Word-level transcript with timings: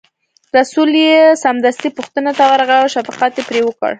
رسول 0.57 0.89
یې 1.03 1.17
سمدستي 1.43 1.89
پوښتنې 1.97 2.31
ته 2.37 2.43
ورغی 2.51 2.77
او 2.81 2.91
شفقت 2.95 3.31
یې 3.37 3.43
پرې 3.49 3.61
وکړ. 3.63 3.89